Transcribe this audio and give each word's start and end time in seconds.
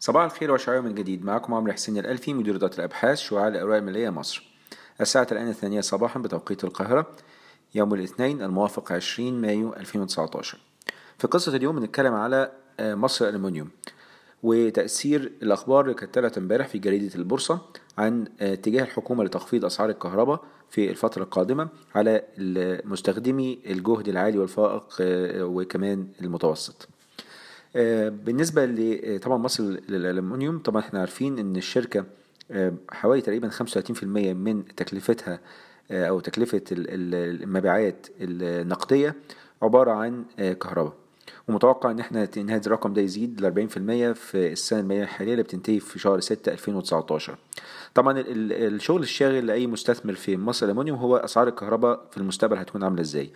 صباح 0.00 0.24
الخير 0.24 0.52
وشعار 0.52 0.80
من 0.80 0.94
جديد. 0.94 1.24
معكم 1.24 1.54
عمرو 1.54 1.72
حسين 1.72 1.98
الألفي 1.98 2.34
مدير 2.34 2.56
إدارة 2.56 2.74
الأبحاث 2.74 3.18
شعاع 3.18 3.48
الأوراق 3.48 3.76
المالية 3.76 4.10
مصر. 4.10 4.48
الساعة 5.00 5.26
الآن 5.32 5.48
الثانية 5.48 5.80
صباحا 5.80 6.20
بتوقيت 6.20 6.64
القاهرة 6.64 7.06
يوم 7.74 7.94
الاثنين 7.94 8.42
الموافق 8.42 8.92
20 8.92 9.40
مايو 9.40 9.74
2019 9.74 10.58
في 11.18 11.26
قصة 11.26 11.56
اليوم 11.56 11.80
بنتكلم 11.80 12.14
على 12.14 12.52
مصر 12.80 13.28
الألمنيوم 13.28 13.70
وتأثير 14.42 15.32
الأخبار 15.42 15.84
اللي 15.84 15.94
كانت 15.94 16.14
طلعت 16.14 16.38
امبارح 16.38 16.68
في 16.68 16.78
جريدة 16.78 17.14
البورصة 17.14 17.60
عن 17.98 18.24
اتجاه 18.40 18.82
الحكومة 18.82 19.24
لتخفيض 19.24 19.64
أسعار 19.64 19.90
الكهرباء 19.90 20.44
في 20.70 20.90
الفترة 20.90 21.22
القادمة 21.22 21.68
على 21.94 22.22
مستخدمي 22.84 23.58
الجهد 23.66 24.08
العالي 24.08 24.38
والفائق 24.38 24.84
وكمان 25.40 26.06
المتوسط. 26.20 26.88
بالنسبة 28.08 28.64
طبعا 29.22 29.38
مصر 29.38 29.62
للألمنيوم 29.64 30.58
طبعا 30.58 30.82
إحنا 30.82 31.00
عارفين 31.00 31.38
إن 31.38 31.56
الشركة 31.56 32.04
حوالي 32.90 33.20
تقريبا 33.20 33.50
35% 33.50 34.02
من 34.04 34.64
تكلفتها 34.76 35.40
أو 35.90 36.20
تكلفة 36.20 36.62
المبيعات 36.70 38.06
النقدية 38.20 39.14
عبارة 39.62 39.90
عن 39.90 40.24
كهرباء. 40.38 40.92
ومتوقع 41.48 41.90
إن 41.90 42.00
إحنا 42.00 42.28
ان 42.36 42.50
هذا 42.50 42.66
الرقم 42.66 42.92
ده 42.92 43.02
يزيد 43.02 43.40
ل 43.40 43.68
40% 43.68 44.18
في 44.18 44.52
السنة 44.52 44.80
الماليه 44.80 45.02
الحالية 45.02 45.32
اللي 45.32 45.42
بتنتهي 45.42 45.80
في 45.80 45.98
شهر 45.98 46.20
6 46.20 46.52
2019 46.52 47.36
طبعا 47.94 48.24
الشغل 48.28 49.02
الشاغل 49.02 49.46
لأي 49.46 49.66
مستثمر 49.66 50.14
في 50.14 50.36
مصر 50.36 50.66
الالومنيوم 50.66 50.98
هو 50.98 51.16
أسعار 51.16 51.48
الكهرباء 51.48 52.00
في 52.10 52.16
المستقبل 52.16 52.56
هتكون 52.58 52.84
عاملة 52.84 53.00
إزاي. 53.00 53.30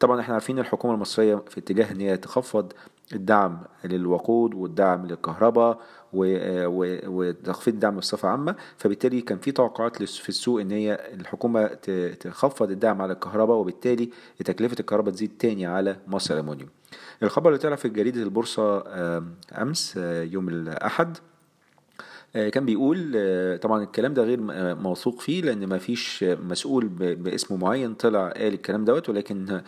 طبعا 0.00 0.20
إحنا 0.20 0.34
عارفين 0.34 0.58
الحكومة 0.58 0.94
المصرية 0.94 1.42
في 1.48 1.58
اتجاه 1.60 1.92
إن 1.92 2.00
هي 2.00 2.16
تخفض 2.16 2.72
الدعم 3.12 3.58
للوقود 3.84 4.54
والدعم 4.54 5.06
للكهرباء 5.06 5.80
وتخفيض 6.12 7.74
الدعم 7.74 7.96
بصفة 7.96 8.28
عامة. 8.28 8.56
فبالتالي 8.76 9.20
كان 9.20 9.38
في 9.38 9.52
توقعات 9.52 10.02
في 10.02 10.28
السوق 10.28 10.60
إن 10.60 10.70
هي 10.70 11.10
الحكومة 11.14 11.66
تخفض 12.20 12.70
الدعم 12.70 13.02
على 13.02 13.12
الكهرباء 13.12 13.56
وبالتالي 13.56 14.10
تكلفة 14.44 14.76
الكهرباء 14.80 15.14
تزيد 15.14 15.30
تاني 15.38 15.66
على 15.66 15.96
مصر 16.06 16.34
الالومنيوم 16.34 16.68
الخبر 17.22 17.48
اللي 17.48 17.58
طلع 17.58 17.76
في 17.76 17.88
جريدة 17.88 18.22
البورصة 18.22 18.84
أمس 19.62 19.96
يوم 20.32 20.48
الأحد 20.48 21.18
كان 22.34 22.64
بيقول 22.66 23.12
طبعا 23.58 23.82
الكلام 23.82 24.14
ده 24.14 24.22
غير 24.22 24.40
موثوق 24.74 25.20
فيه 25.20 25.42
لأن 25.42 25.66
ما 25.66 25.78
فيش 25.78 26.24
مسؤول 26.24 26.88
باسم 26.88 27.60
معين 27.60 27.94
طلع 27.94 28.28
قال 28.28 28.54
الكلام 28.54 28.84
دوت 28.84 29.08
ولكن 29.08 29.60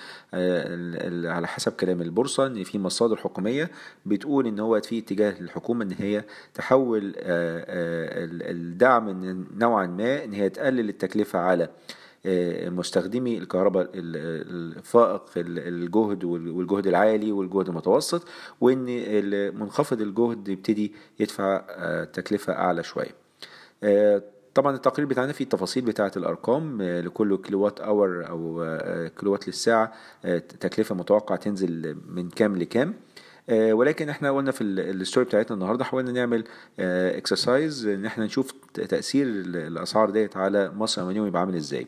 على 1.24 1.46
حسب 1.46 1.72
كلام 1.72 2.02
البورصة 2.02 2.46
إن 2.46 2.64
في 2.64 2.78
مصادر 2.78 3.16
حكومية 3.16 3.70
بتقول 4.06 4.46
إن 4.46 4.58
هو 4.58 4.80
في 4.80 4.98
اتجاه 4.98 5.34
الحكومة 5.40 5.84
إن 5.84 5.92
هي 5.98 6.24
تحول 6.54 7.12
الدعم 8.50 9.46
نوعا 9.58 9.86
ما 9.86 10.24
إن 10.24 10.32
هي 10.32 10.48
تقلل 10.48 10.88
التكلفة 10.88 11.38
على 11.38 11.68
مستخدمي 12.70 13.38
الكهرباء 13.38 13.90
الفائق 13.94 15.22
الجهد 15.36 16.24
والجهد 16.24 16.86
العالي 16.86 17.32
والجهد 17.32 17.68
المتوسط 17.68 18.28
وإن 18.60 18.84
منخفض 19.58 20.00
الجهد 20.00 20.48
يبتدي 20.48 20.92
يدفع 21.20 21.58
تكلفة 22.04 22.52
أعلى 22.52 22.82
شوية. 22.82 23.14
طبعا 24.54 24.74
التقرير 24.76 25.08
بتاعنا 25.08 25.32
فيه 25.32 25.44
التفاصيل 25.44 25.84
بتاعة 25.84 26.12
الأرقام 26.16 26.82
لكل 26.82 27.36
كيلوات 27.36 27.80
أور 27.80 28.28
أو 28.28 28.66
كيلوات 29.20 29.46
للساعة 29.48 29.92
تكلفة 30.60 30.94
متوقع 30.94 31.36
تنزل 31.36 31.96
من 32.08 32.28
كام 32.28 32.56
لكام. 32.56 32.94
ولكن 33.50 34.08
إحنا 34.08 34.30
قلنا 34.30 34.50
في 34.50 34.60
ال 34.64 34.74
story 34.74 35.26
بتاعتنا 35.26 35.54
النهارده 35.54 35.84
حاولنا 35.84 36.12
نعمل 36.12 36.44
exercise 36.78 37.86
إن 37.86 38.06
إحنا 38.06 38.24
نشوف 38.24 38.52
تأثير 38.74 39.26
الأسعار 39.26 40.10
ديت 40.10 40.36
على 40.36 40.72
مصر 40.76 41.00
الالومنيوم 41.00 41.26
يبقى 41.26 41.40
عامل 41.40 41.56
إزاي. 41.56 41.86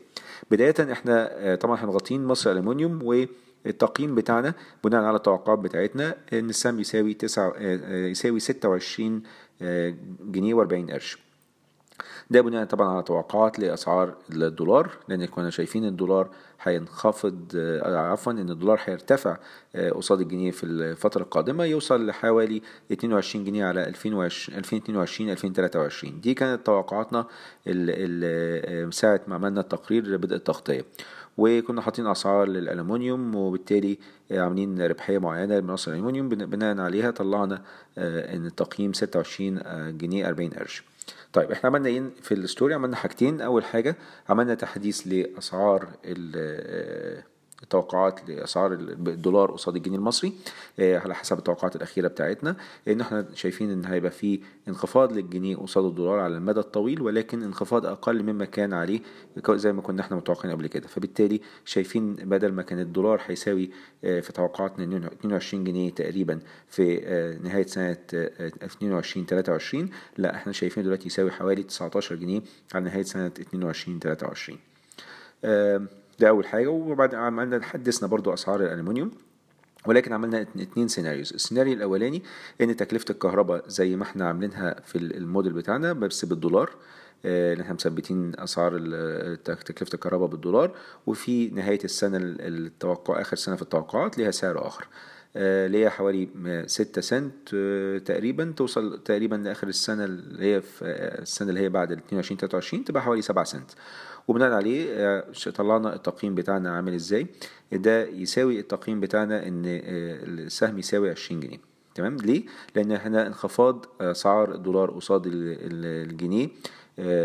بداية 0.51 0.91
إحنا 0.91 1.55
طبعا 1.61 1.75
إحنا 1.75 1.91
مغطين 1.91 2.25
مصر 2.25 2.51
الالومنيوم 2.51 2.99
والتقييم 3.03 4.15
بتاعنا 4.15 4.53
بناء 4.83 5.03
على 5.03 5.15
التوقعات 5.17 5.59
بتاعتنا 5.59 6.15
إن 6.33 6.49
السهم 6.49 6.79
يساوي 6.79 7.13
تسعة 7.13 7.53
يساوي 7.91 8.39
26 8.39 9.23
جنيه 10.31 10.55
و40 10.55 10.91
قرش. 10.91 11.17
ده 12.29 12.41
بناء 12.41 12.65
طبعا 12.65 12.87
على 12.87 13.03
توقعات 13.03 13.59
لأسعار 13.59 14.13
الدولار 14.31 14.89
لأن 15.07 15.25
كنا 15.25 15.49
شايفين 15.49 15.85
الدولار 15.85 16.29
هينخفض 16.61 17.35
عفوا 17.85 18.31
إن 18.31 18.49
الدولار 18.49 18.79
هيرتفع 18.85 19.37
قصاد 19.95 20.21
الجنيه 20.21 20.51
في 20.51 20.63
الفترة 20.65 21.21
القادمة 21.21 21.63
يوصل 21.65 22.05
لحوالي 22.07 22.61
22 22.91 23.45
جنيه 23.45 23.65
على 23.65 23.87
2022 23.87 25.29
2023 25.29 26.21
دي 26.21 26.33
كانت 26.33 26.65
توقعاتنا 26.65 27.25
ساعة 28.91 29.21
ما 29.27 29.35
عملنا 29.35 29.61
التقرير 29.61 30.17
بدء 30.17 30.35
التغطية. 30.35 30.85
وكنا 31.37 31.81
حاطين 31.81 32.07
أسعار 32.07 32.47
للالومنيوم 32.47 33.35
وبالتالي 33.35 33.97
عاملين 34.31 34.81
ربحية 34.81 35.17
معينة 35.17 35.57
لمناصر 35.59 35.91
الالومنيوم 35.91 36.29
بناء 36.29 36.77
عليها 36.79 37.11
طلعنا 37.11 37.61
إن 37.97 38.45
التقييم 38.45 38.93
26 38.93 39.59
جنيه 39.97 40.27
40 40.27 40.49
قرش. 40.49 40.83
طيب 41.33 41.51
إحنا 41.51 41.69
عملنا 41.69 41.89
إيه 41.89 42.03
في 42.21 42.33
الستوري؟ 42.33 42.73
عملنا 42.73 42.95
حاجتين. 42.95 43.41
أول 43.41 43.65
حاجة 43.65 43.95
عملنا 44.29 44.55
تحديث 44.55 45.01
لأسعار 45.07 45.87
التوقعات 47.63 48.29
لأسعار 48.29 48.73
الدولار 48.73 49.51
قصاد 49.51 49.75
الجنيه 49.75 49.97
المصري 49.97 50.33
على 50.79 51.15
حسب 51.15 51.37
التوقعات 51.37 51.75
الأخيرة 51.75 52.07
بتاعتنا 52.07 52.55
إن 52.87 53.01
إحنا 53.01 53.25
شايفين 53.33 53.71
إن 53.71 53.85
هيبقى 53.85 54.11
في 54.11 54.39
انخفاض 54.67 55.13
للجنيه 55.13 55.55
قصاد 55.55 55.85
الدولار 55.85 56.19
على 56.19 56.35
المدى 56.37 56.59
الطويل 56.59 57.01
ولكن 57.01 57.43
انخفاض 57.43 57.85
أقل 57.85 58.23
مما 58.23 58.45
كان 58.45 58.73
عليه 58.73 58.99
زي 59.49 59.73
ما 59.73 59.81
كنا 59.81 60.01
إحنا 60.01 60.17
متوقعين 60.17 60.55
قبل 60.55 60.67
كده. 60.67 60.87
فبالتالي 60.87 61.41
شايفين 61.65 62.13
بدل 62.15 62.51
ما 62.51 62.61
كان 62.61 62.79
الدولار 62.79 63.21
هيساوي 63.25 63.69
في 64.01 64.31
توقعاتنا 64.33 65.07
22 65.07 65.63
جنيه 65.63 65.89
تقريبا 65.91 66.39
في 66.67 66.95
نهاية 67.43 67.65
سنة 67.65 67.97
22 68.11 69.25
23 69.25 69.89
لا 70.17 70.35
إحنا 70.35 70.51
شايفين 70.53 70.83
دلوقتي 70.83 71.07
يساوي 71.07 71.31
حوالي 71.31 71.63
19 71.63 72.15
جنيه 72.15 72.41
على 72.73 72.85
نهاية 72.85 73.03
سنة 73.03 73.27
22 73.27 73.99
23 73.99 74.59
ده 76.19 76.29
أول 76.29 76.47
حاجة 76.47 76.67
وبعد 76.67 77.15
عملنا 77.15 77.63
حدثنا 77.63 78.07
برضو 78.07 78.33
أسعار 78.33 78.61
الالومنيوم 78.61 79.11
ولكن 79.85 80.13
عملنا 80.13 80.41
اتنين 80.41 80.87
سيناريوز 80.87 81.33
السيناريو 81.33 81.73
الأولاني 81.73 82.23
إن 82.61 82.75
تكلفة 82.75 83.05
الكهرباء 83.09 83.63
زي 83.67 83.95
ما 83.95 84.03
إحنا 84.03 84.27
عاملينها 84.27 84.75
في 84.85 84.97
الموديل 84.97 85.53
بتاعنا 85.53 85.93
بس 85.93 86.25
بالدولار 86.25 86.69
إن 87.25 87.59
إحنا 87.61 87.73
مثبتين 87.73 88.31
أسعار 88.39 88.71
تكلفة 89.45 89.93
الكهرباء 89.93 90.27
بالدولار 90.27 90.71
وفي 91.07 91.47
نهاية 91.47 91.79
السنة 91.83 92.17
التوقع 92.21 93.21
آخر 93.21 93.35
سنة 93.35 93.55
في 93.55 93.61
التوقعات 93.61 94.17
ليها 94.17 94.31
سعر 94.31 94.67
آخر 94.67 94.87
اللي 95.35 95.83
هي 95.83 95.89
حوالي 95.89 96.29
6 96.67 97.01
سنت 97.01 97.49
تقريبا 98.05 98.53
توصل 98.57 99.03
تقريبا 99.05 99.35
لآخر 99.35 99.67
السنة 99.67 100.05
اللي 100.05 100.55
هي 100.55 100.61
في 100.61 100.85
السنة 101.21 101.49
اللي 101.49 101.59
هي 101.59 101.69
بعد 101.69 101.91
22 101.91 102.37
23 102.39 102.83
تبقى 102.85 103.01
حوالي 103.03 103.21
7 103.21 103.43
سنت. 103.43 103.71
وبناء 104.27 104.51
عليه 104.51 105.19
طلعنا 105.55 105.95
التقييم 105.95 106.35
بتاعنا 106.35 106.75
عامل 106.75 106.93
إزاي؟ 106.93 107.27
ده 107.71 108.05
يساوي 108.05 108.59
التقييم 108.59 108.99
بتاعنا 108.99 109.47
إن 109.47 109.63
السهم 109.65 110.77
يساوي 110.79 111.09
20 111.09 111.39
جنيه. 111.39 111.57
تمام؟ 111.95 112.17
ليه؟ 112.17 112.43
لأن 112.75 112.91
إحنا 112.91 113.27
انخفاض 113.27 113.85
اسعار 114.01 114.55
الدولار 114.55 114.91
قصاد 114.91 115.23
الجنيه 115.27 116.49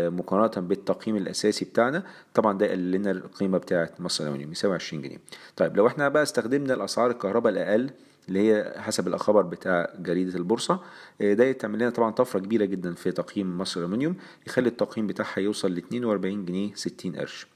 مقارنة 0.09 0.67
بالتقييم 0.67 1.15
الأساسي 1.15 1.65
بتاعنا. 1.65 2.03
طبعا 2.33 2.57
ده 2.57 2.71
قلل 2.71 2.91
لنا 2.91 3.11
القيمة 3.11 3.57
بتاعة 3.57 3.91
مصر 3.99 4.23
الألومنيوم 4.23 4.51
يساوي 4.51 4.75
20 4.75 5.01
جنيه. 5.01 5.17
طيب 5.55 5.77
لو 5.77 5.87
إحنا 5.87 6.09
بقى 6.09 6.23
استخدمنا 6.23 6.73
الأسعار 6.73 7.11
الكهرباء 7.11 7.53
الأقل 7.53 7.89
اللي 8.27 8.39
هي 8.51 8.73
حسب 8.77 9.07
الخبر 9.07 9.41
بتاع 9.41 9.93
جريدة 9.99 10.37
البورصة. 10.37 10.79
ده 11.19 11.51
تعمل 11.51 11.79
لنا 11.79 11.89
طبعا 11.89 12.11
طفرة 12.11 12.39
كبيرة 12.39 12.65
جدا 12.65 12.93
في 12.93 13.11
تقييم 13.11 13.57
مصر 13.57 13.79
الألومنيوم 13.79 14.15
يخلي 14.47 14.69
التقييم 14.69 15.07
بتاعها 15.07 15.39
يوصل 15.39 15.71
ل 15.71 15.77
42 15.77 16.45
جنيه 16.45 16.73
60 16.75 17.15
قرش. 17.15 17.47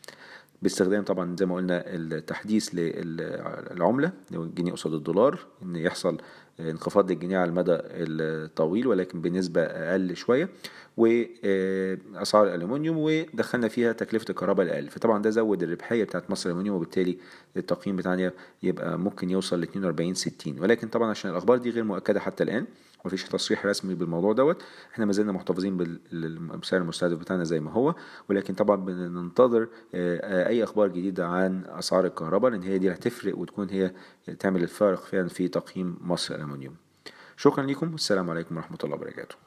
باستخدام 0.62 1.04
طبعا 1.04 1.36
زي 1.40 1.46
ما 1.46 1.56
قلنا 1.56 1.84
التحديث 1.96 2.70
للعملة 2.74 4.12
الجنيه 4.34 4.72
قصاد 4.72 4.94
الدولار 4.94 5.40
إن 5.64 5.76
يحصل 5.76 6.18
انخفاض 6.60 7.12
للجنيه 7.12 7.38
على 7.38 7.50
المدى 7.50 7.78
الطويل 7.82 8.88
ولكن 8.88 9.22
بنسبة 9.22 9.62
أقل 9.62 10.16
شوية 10.16 10.50
وأسعار 10.98 12.48
الألومنيوم 12.48 12.98
ودخلنا 13.00 13.68
فيها 13.68 13.92
تكلفة 13.92 14.26
الكهرباء 14.30 14.66
الأقل 14.66 14.88
فطبعا 14.90 15.22
ده 15.22 15.30
زود 15.30 15.64
الربحية 15.64 16.04
بتاعت 16.04 16.32
مصر 16.32 16.50
الألومنيوم 16.50 16.76
وبالتالي 16.76 17.18
التقييم 17.58 17.96
بتاعنا 17.96 18.32
يبقى 18.64 19.00
ممكن 19.00 19.30
يوصل 19.30 19.60
ل 19.60 19.64
42 19.64 20.14
60 20.14 20.60
ولكن 20.60 20.88
طبعا 20.88 21.10
عشان 21.10 21.32
الأخبار 21.32 21.58
دي 21.58 21.70
غير 21.70 21.84
مؤكدة 21.84 22.20
حتى 22.20 22.44
الآن 22.44 22.66
مفيش 23.08 23.24
تصريح 23.24 23.66
رسمي 23.66 23.96
بالموضوع 23.96 24.34
دوت. 24.34 24.64
إحنا 24.94 25.06
ما 25.06 25.12
زلنا 25.14 25.32
محتفظين 25.32 25.78
بالسعر 25.78 26.82
المستهدف 26.82 27.18
بتاعنا 27.18 27.44
زي 27.44 27.60
ما 27.60 27.72
هو. 27.72 27.96
ولكن 28.30 28.54
طبعا 28.54 28.76
بننتظر 28.76 29.68
أي 29.94 30.64
أخبار 30.64 30.88
جديدة 30.88 31.28
عن 31.28 31.64
أسعار 31.66 32.06
الكهرباء 32.06 32.52
لأن 32.52 32.64
هي 32.64 32.78
دي 32.78 32.92
هتفرق 32.92 33.38
وتكون 33.38 33.70
هي 33.70 33.94
تعمل 34.40 34.64
الفارق 34.64 35.00
فعلا 35.00 35.28
في 35.28 35.48
تقييم 35.48 35.98
مصر 36.02 36.36
الالومنيوم 36.36 36.76
شكرا 37.38 37.64
لكم 37.66 37.92
والسلام 37.92 38.30
عليكم 38.30 38.58
ورحمة 38.58 38.78
الله 38.84 38.96
وبركاته. 38.96 39.47